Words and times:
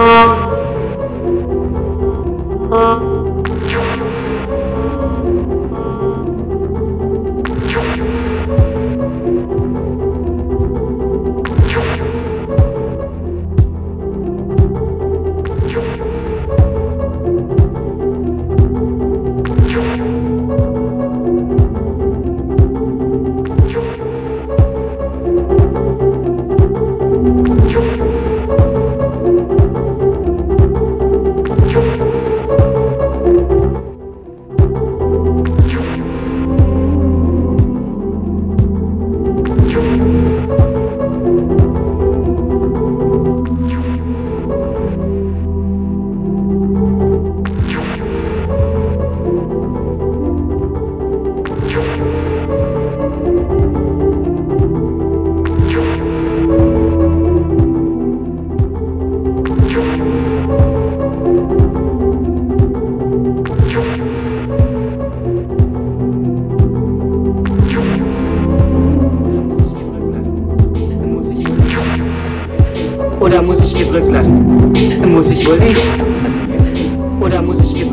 come. 0.00 0.39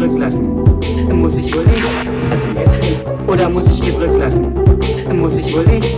Gedrückt 0.08 0.20
lassen? 0.20 0.64
Muss 1.12 1.38
ich 1.38 1.54
wohl 1.54 1.64
nicht? 1.64 1.84
Oder 3.28 3.50
muss 3.50 3.68
ich 3.68 3.82
gedrückt 3.82 4.18
lassen? 4.18 4.54
Muss 5.14 5.38
ich 5.38 5.56
wohl 5.56 5.66
nicht? 5.66 5.98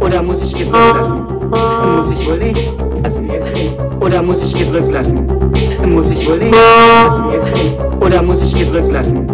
Oder 0.00 0.22
muss 0.22 0.42
ich 0.42 0.54
gedrückt 0.54 0.96
lassen? 0.96 1.26
Muss 1.96 2.10
ich 2.10 2.28
wohl 2.28 2.38
nicht? 2.38 2.70
Oder 4.00 4.22
muss 4.22 4.42
ich 4.42 4.54
gedrückt 4.54 4.92
lassen? 4.92 5.26
Muss 5.86 6.10
ich 6.10 6.28
wohl 6.28 6.38
nicht? 6.38 6.56
Oder 8.00 8.22
muss 8.22 8.42
ich 8.42 8.54
gedrückt 8.54 8.92
lassen? 8.92 9.26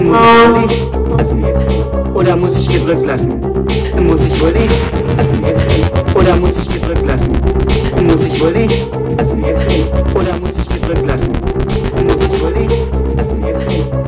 Muss 0.00 0.24
ich 0.24 0.42
wohl 0.42 0.52
nicht? 0.52 1.50
Oder 2.14 2.36
muss 2.36 2.56
ich 2.56 2.68
gedrückt 2.68 3.06
lassen? 3.06 3.40
Muss 4.06 4.20
ich 4.24 4.40
wohl 4.40 4.52
nicht? 4.52 4.74
Oder 6.14 6.36
muss 6.36 6.56
ich 6.56 6.68
gedrückt 6.68 7.06
lassen? 7.06 7.32
Muss 8.06 8.24
ich 8.24 8.40
wohl 8.40 8.52
nicht? 8.52 8.86
Oder 10.14 10.38
muss 10.38 10.56
ich 10.56 10.68
gedrückt 10.68 11.06
lassen? 11.06 11.43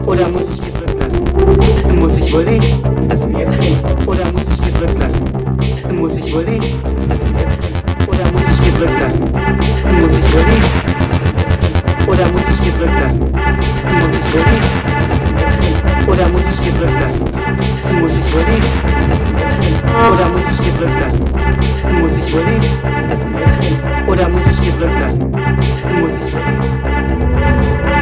Oder 0.07 0.29
muss 0.29 0.49
ich 0.49 0.63
gedrückt 0.63 1.01
lassen? 1.01 1.99
Muss 1.99 2.17
ich 2.17 2.33
wohl 2.33 2.45
nicht? 2.45 2.77
Oder 4.07 4.33
muss 4.33 4.45
ich 4.49 4.63
gedrückt 4.65 4.99
lassen? 5.01 5.25
Muss 5.91 6.17
ich 6.17 6.33
wohl 6.33 6.45
nicht? 6.45 6.75
Oder 8.07 8.33
muss 8.33 8.49
ich 8.49 8.61
gedrückt 8.65 9.01
lassen? 9.01 9.25
Muss 9.25 10.13
ich 10.13 10.33
wohl 10.33 10.45
nicht? 10.47 10.69
Oder 12.07 12.29
muss 12.29 12.49
ich 12.49 12.61
gedrückt 12.65 13.01
lassen? 13.01 13.33
Muss 13.99 14.15
ich 14.15 14.33
wohl 14.33 14.45
nicht? 14.53 16.09
Oder 16.09 16.29
muss 16.29 16.49
ich 16.51 16.61
gedrückt 16.65 17.01
lassen? 17.01 17.25
Muss 18.01 18.13
ich 18.13 18.35
wohl 18.35 18.45
nicht? 18.55 18.69
Oder 20.13 20.29
muss 20.29 20.49
ich 20.51 20.59
gedrückt 20.67 21.01
lassen? 21.01 21.25
Muss 22.01 22.17
ich 22.17 22.33
wohl 22.33 22.45
nicht? 22.45 22.71
Oder 24.07 24.29
muss 24.29 24.47
ich 24.47 24.61
gedrückt 24.61 25.01
lassen? 25.01 25.31
Muss 26.01 26.13
ich 26.13 26.33
wohl 26.33 26.45
nicht? 26.45 26.67
Oder 26.87 26.99
muss 27.17 27.96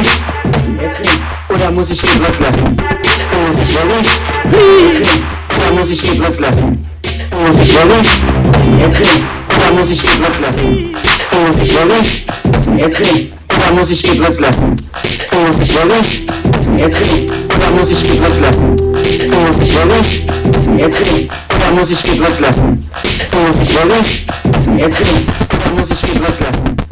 ich. 0.00 1.54
Oder 1.54 1.70
muss 1.70 1.90
ich 1.90 2.00
gedrückt 2.00 2.40
lassen? 2.40 2.76
Muss 3.46 3.58
ich 3.58 3.74
wirklich? 3.74 4.08
Essen 4.44 4.88
jetzt 4.88 5.10
hin. 5.10 5.22
Oder 5.56 5.72
muss 5.72 5.90
ich 5.90 6.02
gedrückt 6.02 6.40
lassen? 6.40 6.86
Muss 7.44 7.58
ich 7.60 7.74
wirklich? 7.74 8.08
Essen 8.56 8.80
jetzt 8.80 8.96
hin. 8.96 9.24
Oder 9.56 9.72
muss 9.76 9.90
ich 9.90 10.02
gedrückt 10.02 10.40
lassen? 10.40 10.94
Muss 11.46 11.58
ich 11.60 11.74
wirklich? 11.74 12.26
Essen 12.54 12.78
jetzt 12.78 12.98
hin. 12.98 13.32
Oder 13.48 13.72
muss 13.72 13.90
ich 13.90 14.02
gedrückt 14.02 14.40
lassen? 14.40 14.76
Muss 15.46 15.58
ich 15.60 15.74
wirklich? 15.74 16.26
Essen 16.56 16.78
jetzt 16.78 16.96
hin. 16.98 17.30
Oder 17.56 17.70
muss 17.78 17.90
ich 17.90 18.02
gedrückt 18.02 18.40
lassen? 18.40 18.76
Muss 18.76 19.58
ich 19.60 19.74
wirklich? 19.74 20.26
Essen 20.56 20.78
jetzt 20.78 20.98
hin. 20.98 21.28
Oder 21.56 21.70
muss 21.74 21.90
ich 21.90 22.02
gedrückt 22.02 22.40
lassen? 22.40 22.88
Muss 23.32 23.60
ich 23.60 23.74
wirklich? 23.74 24.26
Essen 24.56 24.78
jetzt 24.78 24.98
hin. 24.98 25.26
Oder 25.50 25.80
muss 25.80 25.90
ich 25.90 26.00
gedrückt 26.00 26.40
lassen? 26.40 26.83